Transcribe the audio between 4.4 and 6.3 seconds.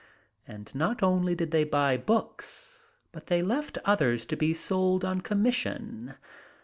sold on commission.